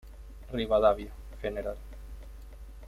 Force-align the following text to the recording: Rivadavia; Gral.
Rivadavia; 0.51 1.11
Gral. 1.43 1.77